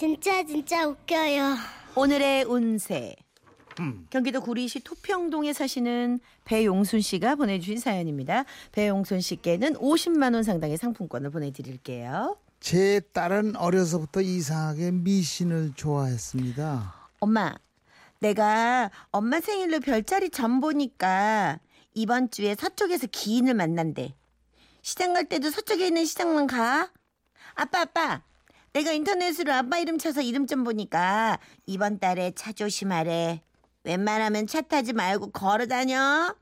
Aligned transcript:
진짜 0.00 0.42
진짜 0.44 0.86
웃겨요. 0.86 1.56
오늘의 1.94 2.44
운세. 2.44 3.16
경기도 4.08 4.40
구리시 4.40 4.80
토평동에 4.80 5.52
사시는 5.52 6.20
배용순 6.46 7.02
씨가 7.02 7.34
보내주신 7.34 7.76
사연입니다. 7.76 8.46
배용순 8.72 9.20
씨께는 9.20 9.74
50만 9.74 10.32
원 10.32 10.42
상당의 10.42 10.78
상품권을 10.78 11.28
보내드릴게요. 11.28 12.38
제 12.60 13.00
딸은 13.12 13.56
어려서부터 13.56 14.22
이상하게 14.22 14.92
미신을 14.92 15.72
좋아했습니다. 15.74 17.10
엄마, 17.20 17.52
내가 18.20 18.90
엄마 19.10 19.38
생일로 19.40 19.80
별자리 19.80 20.30
점 20.30 20.62
보니까 20.62 21.60
이번 21.92 22.30
주에 22.30 22.54
서쪽에서 22.54 23.06
기인을 23.08 23.52
만난대. 23.52 24.14
시장 24.80 25.12
갈 25.12 25.26
때도 25.26 25.50
서쪽에 25.50 25.88
있는 25.88 26.06
시장만 26.06 26.46
가? 26.46 26.90
아빠, 27.54 27.82
아빠. 27.82 28.22
내가 28.72 28.92
인터넷으로 28.92 29.52
아빠 29.52 29.78
이름 29.78 29.98
쳐서 29.98 30.22
이름 30.22 30.46
좀 30.46 30.62
보니까 30.64 31.38
이번 31.66 31.98
달에 31.98 32.32
차 32.36 32.52
조심하래. 32.52 33.42
웬만하면 33.84 34.46
차 34.46 34.60
타지 34.60 34.92
말고 34.92 35.30
걸어 35.32 35.66
다녀. 35.66 36.34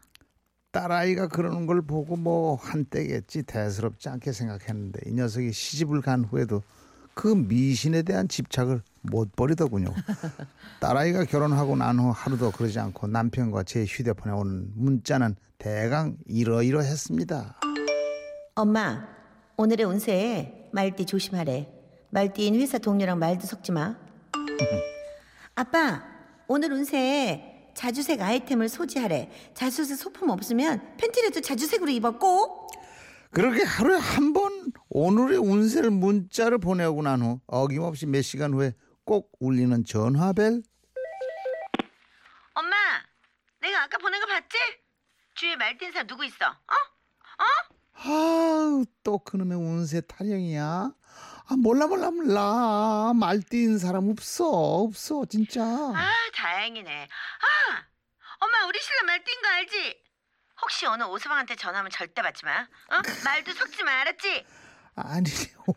딸아이가 0.73 1.29
그러는 1.29 1.67
걸 1.67 1.81
보고 1.81 2.17
뭐 2.17 2.57
한때겠지 2.57 3.45
대수롭지 3.45 4.11
않게 4.11 4.33
생각했는데 4.33 5.01
이 5.07 5.13
녀석이 5.15 5.53
시집을 5.53 6.03
간 6.03 6.25
후에도 6.25 6.63
그 7.15 7.29
미신에 7.29 8.03
대한 8.03 8.29
집착을 8.29 8.83
못 9.01 9.35
버리더군요. 9.35 9.95
딸아이가 10.81 11.25
결혼하고 11.25 11.75
난 11.77 11.99
후 11.99 12.11
하루도 12.15 12.51
그러지 12.53 12.79
않고 12.79 13.07
남편과 13.07 13.63
제 13.63 13.85
휴대폰에 13.85 14.33
오는 14.35 14.71
문자는 14.75 15.37
대강 15.57 16.19
이러이러했습니다. 16.27 17.61
엄마, 18.55 19.09
오늘의 19.57 19.87
운세 19.87 20.69
말띠 20.73 21.07
조심하래. 21.07 21.78
말띠인 22.11 22.55
회사 22.61 22.79
동료랑 22.79 23.19
말도 23.19 23.47
섞지 23.47 23.73
마. 23.73 23.97
아빠, 25.55 26.03
오늘 26.47 26.73
운세 26.73 27.73
자주색 27.75 28.21
아이템을 28.23 28.69
소지하래. 28.69 29.31
자주색 29.55 29.97
소품 29.99 30.31
없으면 30.31 30.97
팬티라도 30.97 31.41
자주색으로 31.41 31.91
꼭. 32.19 32.69
그렇게 33.31 33.63
하루에 33.63 33.99
한 33.99 34.33
번 34.33 34.73
오늘의 34.89 35.39
운세를 35.39 35.91
문자를 35.91 36.59
보내고 36.59 37.03
난 37.03 37.21
후 37.23 37.41
어김없이 37.47 38.07
몇 38.07 38.23
시간 38.23 38.55
후에 38.55 38.73
꼭 39.05 39.31
울리는 39.39 39.85
전화벨 39.85 40.63
엄마, 42.55 42.77
내가 43.61 43.83
아까 43.85 43.99
보낸 43.99 44.19
거 44.21 44.27
봤지? 44.27 44.57
주위에 45.35 45.57
말띠인 45.57 45.93
사람 45.93 46.07
누구 46.07 46.25
있어? 46.25 46.47
어? 46.47 46.75
아우 48.01 48.85
또 49.03 49.19
그놈의 49.19 49.59
운세 49.59 50.01
타령이야 50.03 50.93
아 51.51 51.57
몰라 51.57 51.87
몰라 51.87 52.11
몰라 52.11 53.13
말띠인 53.15 53.79
사람 53.79 54.09
없어 54.11 54.47
없어 54.85 55.25
진짜 55.25 55.63
아, 55.65 56.11
다행이네. 56.35 57.03
아, 57.05 57.83
엄마 58.41 58.67
우리 58.67 58.79
신랑 58.81 59.07
말띠인 59.07 59.43
거 59.43 59.49
알지? 59.49 59.97
혹시 60.61 60.87
오늘 60.87 61.07
오서방한테 61.07 61.57
전화하면 61.57 61.91
절대 61.91 62.21
받지 62.21 62.45
마. 62.45 62.61
어? 62.61 63.01
말도 63.25 63.53
섞지 63.53 63.83
마, 63.85 63.93
알았지? 64.01 64.45
아니 64.97 65.25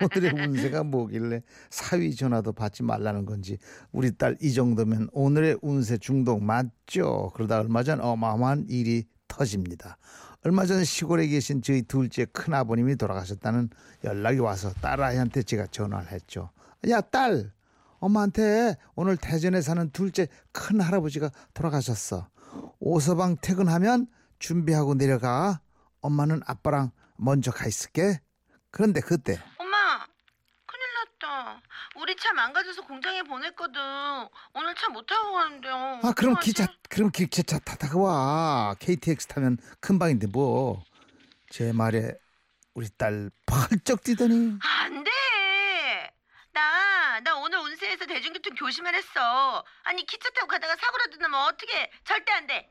오늘의 0.02 0.32
운세가 0.48 0.84
뭐길래 0.84 1.42
사위 1.70 2.16
전화도 2.16 2.54
받지 2.54 2.82
말라는 2.82 3.26
건지 3.26 3.60
우리 3.92 4.18
딸 4.18 4.36
이 4.42 4.52
정도면 4.52 5.10
오늘의 5.12 5.60
운세 5.62 6.00
중독 6.00 6.44
맞죠 6.44 7.32
그러다 7.36 7.60
얼마 7.60 7.84
전 7.84 8.02
어마어마한 8.02 8.66
일이 8.68 9.06
터집니다 9.28 9.98
얼마 10.44 10.66
전 10.66 10.84
시골에 10.84 11.28
계신 11.28 11.62
저희 11.62 11.84
둘째 11.84 12.26
큰 12.26 12.56
아버님이 12.56 12.96
돌아가셨다는 12.96 13.70
연락이 14.04 14.40
와서 14.40 14.74
딸아이한테 14.82 15.44
제가 15.44 15.68
전화를 15.68 16.12
했죠. 16.12 16.50
야 16.90 17.00
딸! 17.00 17.52
엄마한테 18.00 18.76
오늘 18.96 19.18
대전에 19.18 19.62
사는 19.62 19.92
둘째 19.92 20.28
큰 20.52 20.82
할아버지가 20.82 21.30
돌아가셨어. 21.54 22.28
오서방 22.80 23.38
퇴근하면 23.42 24.08
준비하고 24.40 24.96
내려가. 24.96 25.62
엄마는 26.02 26.42
아빠랑 26.48 26.90
먼저 27.18 27.52
가 27.52 27.68
있을게. 27.68 28.20
그런데 28.72 29.00
그때. 29.02 29.38
우리 32.02 32.16
차 32.16 32.34
망가져서 32.34 32.82
공장에 32.84 33.22
보냈거든. 33.24 33.80
오늘 34.54 34.74
차 34.76 34.90
못 34.90 35.06
타고 35.06 35.34
가는데요. 35.34 36.00
아 36.04 36.12
그럼 36.16 36.32
어떡하지? 36.34 36.46
기차 36.52 36.68
그럼 36.90 37.12
기차 37.12 37.60
타다가 37.60 37.98
와 38.00 38.76
KTX 38.80 39.28
타면 39.28 39.58
금방인데 39.80 40.28
뭐 40.28 40.84
제 41.50 41.72
말에 41.74 42.14
우리 42.74 42.88
딸 42.98 43.30
펄쩍 43.46 44.04
뛰더니 44.04 44.58
안 44.64 45.04
돼. 45.04 45.12
나, 46.54 47.20
나 47.20 47.36
오늘 47.36 47.60
운세에서 47.60 48.06
대중교통 48.06 48.56
조심을 48.56 48.96
했어. 48.96 49.64
아니, 49.84 50.06
기차 50.06 50.30
타고 50.32 50.48
가다가 50.48 50.76
사고라도 50.78 51.18
나면 51.18 51.42
어떻게? 51.48 51.92
절대 52.06 52.32
안 52.32 52.48
돼. 52.48 52.70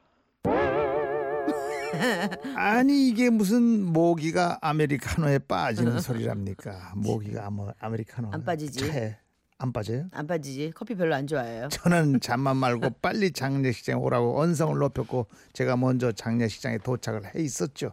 아니 2.57 3.09
이게 3.09 3.31
무슨 3.31 3.83
모기가 3.85 4.59
아메리카노에 4.63 5.41
빠지는 5.41 6.01
소리랍니까 6.01 6.93
모기가 6.97 7.47
아마 7.47 7.73
아메리카노 7.79 8.31
안 8.33 8.45
빠지지. 8.45 8.81
차에 8.81 9.17
안 9.59 9.73
빠져요? 9.73 10.07
안 10.13 10.27
빠지지. 10.27 10.73
커피 10.75 10.95
별로 10.95 11.15
안 11.15 11.27
좋아해요. 11.27 11.69
저는 11.69 12.21
잠만 12.23 12.57
말고 12.57 12.91
빨리 13.03 13.31
장례식장에 13.31 13.99
오라고 14.01 14.41
언성을 14.41 14.77
높였고 14.79 15.27
제가 15.53 15.77
먼저 15.77 16.13
장례식장에 16.13 16.79
도착을 16.79 17.35
해 17.35 17.41
있었죠. 17.43 17.93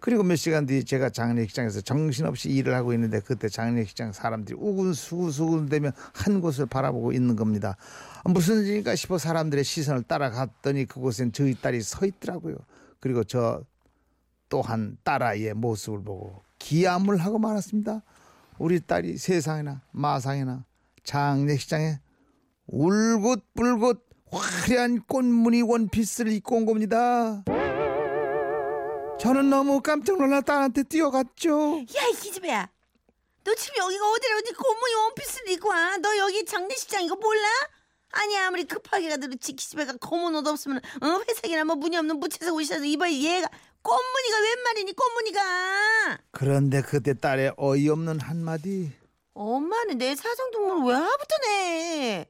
그리고 0.00 0.22
몇 0.22 0.36
시간 0.36 0.66
뒤 0.66 0.84
제가 0.84 1.08
장례식장에서 1.08 1.80
정신없이 1.80 2.50
일을 2.50 2.74
하고 2.74 2.92
있는데 2.92 3.20
그때 3.20 3.48
장례식장 3.48 4.12
사람들이 4.12 4.54
우군수군수군대며 4.60 5.92
한 6.12 6.40
곳을 6.42 6.66
바라보고 6.66 7.12
있는 7.12 7.36
겁니다. 7.36 7.76
무슨 8.26 8.64
일인가 8.64 8.94
싶어 8.96 9.16
사람들의 9.16 9.64
시선을 9.64 10.02
따라갔더니 10.02 10.84
그곳엔 10.86 11.32
저희 11.32 11.54
딸이 11.54 11.80
서 11.80 12.04
있더라고요. 12.04 12.56
그리고 13.04 13.22
저 13.22 13.62
또한 14.48 14.96
딸아이의 15.04 15.52
모습을 15.52 16.02
보고 16.02 16.42
기함을 16.58 17.18
하고 17.18 17.38
말았습니다. 17.38 18.00
우리 18.58 18.80
딸이 18.80 19.18
세상에나 19.18 19.82
마상에나 19.90 20.64
장례식장에 21.02 21.98
울긋불긋 22.66 24.08
화려한 24.30 25.02
꽃무늬 25.02 25.60
원피스를 25.60 26.32
입고 26.32 26.56
온 26.56 26.64
겁니다. 26.64 27.44
저는 29.20 29.50
너무 29.50 29.82
깜짝 29.82 30.16
놀라 30.16 30.40
딸한테 30.40 30.84
뛰어갔죠. 30.84 31.80
야, 31.80 32.06
이 32.10 32.16
기집애야. 32.22 32.70
너 33.44 33.54
지금 33.54 33.84
여기가 33.84 34.10
어디라 34.12 34.38
어디 34.38 34.54
고무이 34.54 34.94
원피스를 34.94 35.52
입고 35.52 35.68
와. 35.68 35.98
너 35.98 36.16
여기 36.16 36.42
장례식장 36.46 37.02
이거 37.02 37.16
몰라? 37.16 37.48
아니 38.16 38.36
아무리 38.38 38.64
급하게 38.64 39.08
가도 39.08 39.26
그렇지 39.28 39.54
기집애가 39.54 39.94
검은 39.98 40.34
옷 40.36 40.46
없으면 40.46 40.78
어? 40.78 41.20
회색이나 41.28 41.64
뭐 41.64 41.76
무늬 41.76 41.96
없는 41.96 42.18
무채색 42.20 42.52
옷이라도 42.54 42.84
입어야지 42.84 43.24
얘가 43.24 43.48
꽃무늬가 43.82 44.40
웬 44.40 44.62
말이니 44.62 44.92
꽃무늬가 44.96 46.18
그런데 46.30 46.80
그때 46.82 47.12
딸의 47.14 47.52
어이없는 47.58 48.20
한마디. 48.20 48.92
엄마는 49.34 49.98
내 49.98 50.14
사정 50.14 50.50
동물 50.52 50.90
왜 50.92 50.94
하부터 50.94 51.36
내 51.46 52.26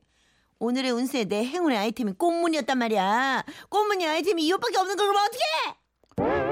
오늘의 0.59 0.91
운세 0.93 1.25
내 1.25 1.45
행운의 1.45 1.77
아이템이 1.77 2.13
꽃무늬였단 2.13 2.79
말이야 2.79 3.45
꽃무늬 3.69 4.07
아이템이 4.07 4.47
이것밖에 4.47 4.79
없는 4.79 4.97
걸 4.97 5.07
그러면 5.09 5.29
어떡해 5.29 6.44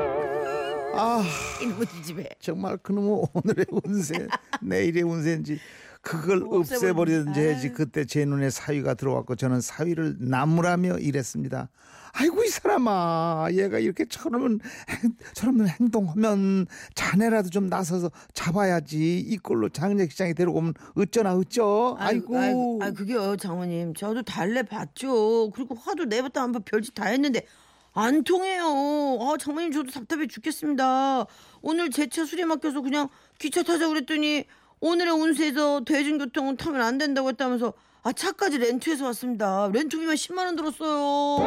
아 0.94 1.24
이놈의 1.62 1.86
기집애. 1.86 2.28
정말 2.40 2.76
그놈의 2.78 3.26
오늘의 3.32 3.66
운세 3.70 4.26
내일의 4.62 5.02
운세인지 5.02 5.58
그걸 6.02 6.38
뭐 6.40 6.58
없애버리든지. 6.58 7.40
해야지 7.40 7.72
그때 7.72 8.04
제 8.04 8.24
눈에 8.24 8.50
사위가 8.50 8.94
들어왔고 8.94 9.36
저는 9.36 9.60
사위를 9.60 10.16
나무라며 10.20 10.98
이랬습니다. 10.98 11.68
아이고 12.14 12.44
이 12.44 12.48
사람아 12.48 13.48
얘가 13.52 13.78
이렇게 13.78 14.04
저러면 14.06 14.60
행- 14.90 15.14
저러면 15.32 15.66
행동하면 15.68 16.66
자네라도 16.94 17.48
좀 17.48 17.68
나서서 17.68 18.10
잡아야지. 18.34 19.18
이 19.18 19.38
꼴로 19.38 19.70
장례식장에 19.70 20.34
데려오면 20.34 20.74
어쩌나 20.94 21.34
어쩌? 21.34 21.96
아이고, 21.98 22.38
아이고, 22.38 22.80
아이, 22.82 22.92
그게요 22.92 23.36
장모님. 23.36 23.94
저도 23.94 24.22
달래 24.24 24.62
봤죠. 24.62 25.50
그리고 25.52 25.74
화도 25.74 26.04
내봤다 26.04 26.42
한번 26.42 26.62
별짓 26.64 26.94
다 26.94 27.06
했는데 27.06 27.46
안 27.94 28.24
통해요 28.24 28.64
아 29.20 29.36
장모님 29.38 29.72
저도 29.72 29.90
답답해 29.90 30.26
죽겠습니다 30.26 31.26
오늘 31.60 31.90
제 31.90 32.06
차 32.06 32.24
수리 32.24 32.44
맡겨서 32.44 32.80
그냥 32.80 33.08
기차 33.38 33.62
타자 33.62 33.86
그랬더니 33.88 34.44
오늘의 34.80 35.12
운세에서 35.12 35.84
대중교통은 35.84 36.56
타면 36.56 36.80
안 36.82 36.98
된다고 36.98 37.28
했다면서 37.28 37.72
아 38.02 38.12
차까지 38.12 38.58
렌트해서 38.58 39.04
왔습니다 39.06 39.68
렌트비만 39.72 40.14
10만 40.16 40.38
원 40.46 40.56
들었어요 40.56 41.46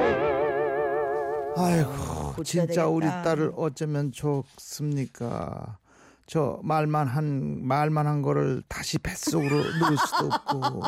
아이고 1.58 2.34
고쳐야 2.36 2.66
진짜 2.66 2.88
우리. 2.88 3.06
딸을 3.08 3.54
어쩌면 3.56 4.12
좋습니까? 4.12 5.78
저 6.28 6.60
말만 6.64 7.08
한 7.08 7.66
말만 7.66 8.08
한 8.08 8.22
거를 8.22 8.62
다시 8.68 8.98
뱃속으로 9.00 9.56
넣을 9.80 9.98
수도 9.98 10.26
없고 10.26 10.84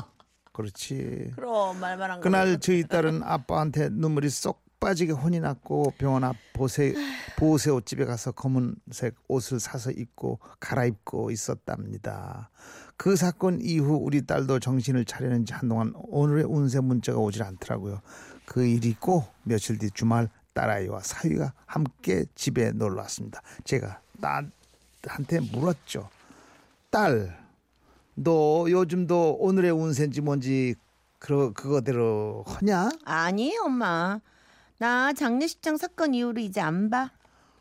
그렇지. 0.52 1.32
그럼 1.36 1.80
말만 1.80 2.12
한 2.12 2.20
그날 2.20 2.60
저희 2.60 2.86
딸은 2.88 3.22
아빠한테 3.24 3.90
눈물이 3.92 4.30
쏙 4.30 4.66
빠지게 4.80 5.12
혼이 5.12 5.40
났고 5.40 5.94
병원 5.98 6.24
앞 6.24 6.36
보세 6.54 6.94
보세 7.38 7.72
옷집에 7.72 8.06
가서 8.06 8.32
검은색 8.32 9.16
옷을 9.28 9.60
사서 9.60 9.92
입고 9.92 10.40
갈아입고 10.60 11.32
있었답니다. 11.32 12.50
그 12.96 13.16
사건 13.16 13.60
이후 13.62 13.96
우리 13.96 14.26
딸도 14.26 14.60
정신을 14.60 15.06
차리는지 15.06 15.54
한동안 15.54 15.94
오늘의 15.96 16.46
운세 16.46 16.80
문자가 16.80 17.20
오질 17.20 17.44
않더라고요. 17.44 18.02
그 18.46 18.66
일이 18.66 18.96
꼭 19.00 19.32
며칠 19.44 19.78
뒤 19.78 19.90
주말 19.92 20.30
딸아이와 20.54 21.02
사위가 21.02 21.54
함께 21.66 22.26
집에 22.34 22.72
놀러 22.72 23.02
왔습니다. 23.02 23.42
제가 23.64 24.02
딸한테 24.20 25.42
물었죠. 25.52 26.10
딸, 26.90 27.38
너 28.16 28.66
요즘도 28.68 29.38
오늘의 29.40 29.72
운세인지 29.72 30.22
뭔지 30.22 30.76
그 31.20 31.54
그거대로 31.54 32.44
하냐? 32.48 32.90
아니 33.06 33.56
엄마 33.58 34.20
나 34.80 35.12
장례식장 35.14 35.78
사건 35.78 36.14
이후로 36.14 36.40
이제 36.42 36.62
안 36.62 36.90
봐. 36.90 37.12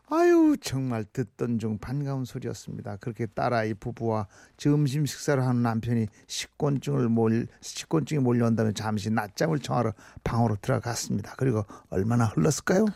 아유 0.08 0.56
정말 0.60 1.04
듣던 1.04 1.58
중 1.58 1.78
반가운 1.78 2.24
소리였습니다. 2.24 2.96
그렇게 2.98 3.26
딸아이 3.26 3.74
부부와 3.74 4.28
점심 4.56 5.04
식사를 5.04 5.42
하는 5.44 5.62
남편이 5.62 6.06
식곤증을 6.28 7.08
몰 7.08 7.48
식곤증이 7.60 8.20
몰려온다면 8.20 8.74
잠시 8.74 9.10
낮잠을 9.10 9.58
청하러 9.58 9.94
방으로 10.22 10.56
들어갔습니다. 10.60 11.34
그리고 11.36 11.64
얼마나 11.90 12.26
흘렀을까요? 12.26 12.86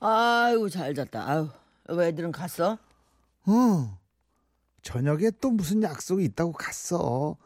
아유 0.00 0.68
잘 0.70 0.94
잤다. 0.94 1.28
아유 1.28 1.48
왜 1.90 2.08
애들은 2.08 2.32
갔어? 2.32 2.78
어 3.46 3.98
저녁에 4.82 5.30
또 5.40 5.50
무슨 5.50 5.82
약속이 5.82 6.24
있다고 6.24 6.52
갔어. 6.52 7.36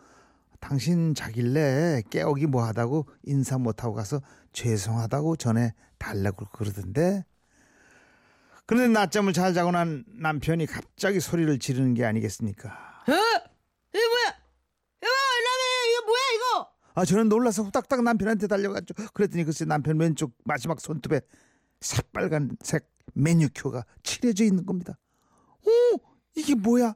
당신 0.61 1.15
자길래 1.15 2.03
깨우기 2.11 2.47
뭐하다고 2.47 3.07
인사 3.25 3.59
못하고 3.59 3.95
가서 3.95 4.21
죄송하다고 4.53 5.37
전에 5.37 5.75
달라고 5.99 6.47
그러던데. 6.53 7.25
그런데 8.67 8.89
낮잠을 8.89 9.33
잘 9.33 9.55
자고 9.55 9.71
난 9.71 10.05
남편이 10.09 10.67
갑자기 10.67 11.21
소리를 11.21 11.59
지르는 11.59 11.95
게 11.95 12.05
아니겠습니까? 12.05 12.69
어? 12.69 13.13
이게 13.95 14.07
뭐야? 14.07 14.35
이거 15.03 15.09
라면 15.09 15.91
이거 15.91 16.07
뭐야 16.07 16.21
이거? 16.35 16.71
아 16.95 17.05
저는 17.05 17.29
놀라서 17.29 17.63
후딱딱 17.63 18.03
남편한테 18.03 18.47
달려갔죠. 18.47 18.95
그랬더니 19.15 19.45
글쎄 19.45 19.65
남편 19.65 19.99
왼쪽 19.99 20.35
마지막 20.45 20.81
손톱에 20.81 21.21
새빨간색 21.81 22.87
매니큐어가 23.15 23.85
칠해져 24.03 24.45
있는 24.45 24.67
겁니다. 24.67 24.99
오 25.65 25.71
이게 26.35 26.55
뭐야? 26.55 26.95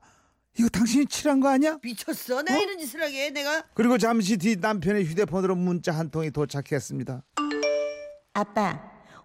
이거 0.59 0.69
당신이 0.69 1.07
칠한 1.07 1.41
거 1.41 1.49
아니야? 1.49 1.79
미쳤어? 1.83 2.43
내가 2.43 2.59
이런 2.59 2.79
짓을 2.79 3.03
하게 3.03 3.31
내가? 3.31 3.65
그리고 3.75 3.97
잠시 3.97 4.37
뒤 4.37 4.57
남편의 4.57 5.05
휴대폰으로 5.07 5.55
문자 5.57 5.93
한 5.93 6.11
통이 6.11 6.31
도착했습니다. 6.31 7.23
아빠, 8.35 8.81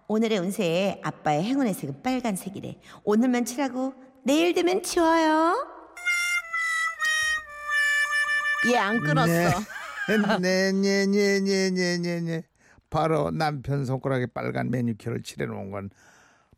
오늘의 0.06 0.38
운세에 0.38 1.00
아빠의 1.04 1.42
행운의 1.44 1.74
색은 1.74 2.02
빨간색이래. 2.02 2.80
오늘만 3.04 3.44
칠하고 3.44 3.92
내일 4.24 4.54
되면 4.54 4.82
지워요. 4.82 5.54
얘 8.72 8.76
안 8.76 9.00
끊었어. 9.00 9.28
네, 9.28 10.72
네, 10.72 10.72
네, 10.72 11.06
네, 11.06 11.70
네, 11.70 11.98
네, 11.98 12.20
네. 12.20 12.42
바로 12.90 13.30
남편 13.30 13.84
손가락에 13.84 14.26
빨간 14.26 14.70
매니큐어를 14.70 15.22
칠해놓은 15.22 15.70
건 15.70 15.90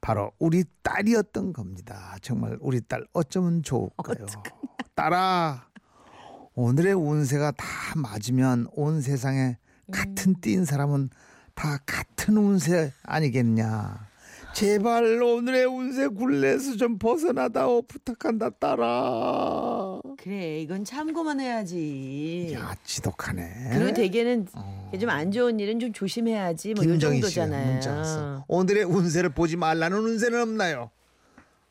바로 0.00 0.32
우리 0.38 0.64
딸이었던 0.82 1.52
겁니다. 1.52 2.16
정말 2.22 2.56
우리 2.60 2.80
딸 2.80 3.04
어쩌면 3.12 3.62
좋을까요? 3.62 4.26
딸아, 4.94 5.68
오늘의 6.54 6.94
운세가 6.94 7.52
다 7.52 7.66
맞으면 7.96 8.66
온 8.72 9.00
세상에 9.00 9.58
같은 9.92 10.34
띠인 10.40 10.64
사람은 10.64 11.10
다 11.54 11.78
같은 11.84 12.36
운세 12.36 12.92
아니겠냐? 13.02 14.08
제발 14.54 15.22
오늘의 15.22 15.66
운세 15.66 16.08
굴레에서 16.08 16.76
좀 16.76 16.98
벗어나다오 16.98 17.82
부탁한다 17.82 18.50
딸아. 18.50 19.89
그래 20.18 20.60
이건 20.60 20.84
참고만 20.84 21.40
해야지. 21.40 22.50
야 22.54 22.74
지독하네. 22.84 23.70
그리고 23.72 23.92
대개는 23.94 24.46
어. 24.54 24.90
좀안 24.98 25.30
좋은 25.32 25.58
일은 25.60 25.78
좀 25.80 25.92
조심해야지 25.92 26.74
뭐 26.74 26.84
이 26.84 26.88
김정희 26.88 27.16
씨가 27.16 27.28
정도잖아요. 27.28 27.72
문자 27.72 27.94
왔어. 27.94 28.44
오늘의 28.48 28.84
운세를 28.84 29.30
보지 29.30 29.56
말라는 29.56 29.98
운세는 29.98 30.40
없나요? 30.40 30.90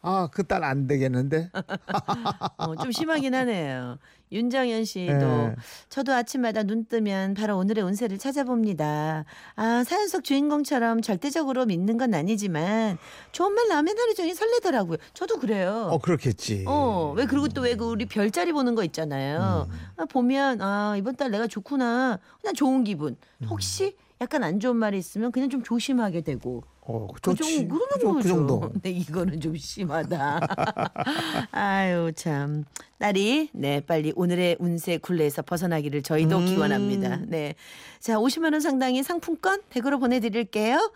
아, 0.01 0.29
그 0.31 0.43
딸 0.43 0.63
안 0.63 0.87
되겠는데? 0.87 1.49
어, 2.57 2.75
좀 2.77 2.91
심하긴 2.91 3.35
하네요. 3.35 3.97
윤정현 4.31 4.85
씨도 4.85 5.11
네. 5.13 5.55
저도 5.89 6.13
아침마다 6.13 6.61
눈 6.63 6.85
뜨면 6.85 7.33
바로 7.33 7.57
오늘의 7.57 7.83
운세를 7.83 8.19
찾아봅니다. 8.19 9.25
아 9.55 9.83
사연 9.83 10.07
속 10.07 10.23
주인공처럼 10.23 11.01
절대적으로 11.01 11.65
믿는 11.65 11.97
건 11.97 12.13
아니지만 12.13 12.97
좋은 13.31 13.53
말 13.53 13.67
나오면 13.67 13.97
하루 13.97 14.13
종일 14.13 14.35
설레더라고요. 14.35 14.97
저도 15.15 15.39
그래요. 15.39 15.89
어, 15.91 15.97
그렇겠지. 15.97 16.63
어, 16.67 17.11
왜 17.17 17.25
그리고 17.25 17.47
또 17.49 17.63
왜 17.65 17.75
그 17.75 17.85
우리 17.85 18.05
별자리 18.05 18.51
보는 18.53 18.75
거 18.75 18.83
있잖아요. 18.85 19.67
음. 19.69 19.77
아, 19.97 20.05
보면 20.05 20.61
아 20.61 20.95
이번 20.97 21.15
달 21.15 21.31
내가 21.31 21.47
좋구나. 21.47 22.19
그냥 22.41 22.53
좋은 22.53 22.83
기분. 22.83 23.17
음. 23.41 23.47
혹시 23.49 23.95
약간 24.21 24.43
안 24.43 24.59
좋은 24.59 24.75
말이 24.75 24.97
있으면 24.97 25.31
그냥 25.31 25.49
좀 25.49 25.63
조심하게 25.63 26.21
되고. 26.21 26.63
어, 26.81 27.07
그. 27.13 27.21
정도 27.21 27.45
그러는 27.45 27.87
그, 27.93 27.99
정- 27.99 28.11
그 28.11 28.13
거죠. 28.17 28.27
정도. 28.29 28.71
네, 28.81 28.89
이거는 28.89 29.39
좀 29.39 29.55
심하다. 29.55 30.39
아유 31.51 32.11
참 32.15 32.65
딸이 32.97 33.49
네 33.53 33.79
빨리 33.81 34.11
오늘의 34.15 34.57
운세 34.59 34.97
굴레에서 34.97 35.43
벗어나기를 35.43 36.01
저희도 36.03 36.37
음. 36.39 36.45
기원합니다. 36.45 37.17
네, 37.27 37.55
자 37.99 38.15
50만 38.17 38.51
원 38.53 38.59
상당의 38.59 39.03
상품권 39.03 39.61
댁으로 39.69 39.99
보내드릴게요. 39.99 40.91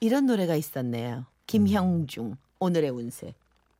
이런 0.00 0.26
노래가 0.26 0.54
있었네요. 0.54 1.26
김형중 1.46 2.36
오늘의 2.60 2.90
운세. 2.90 3.34